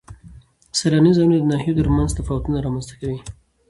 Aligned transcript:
سیلاني 0.77 1.11
ځایونه 1.17 1.37
د 1.39 1.43
ناحیو 1.51 1.77
ترمنځ 1.79 2.09
تفاوتونه 2.17 2.57
رامنځ 2.65 2.85
ته 2.89 2.95
کوي. 2.99 3.19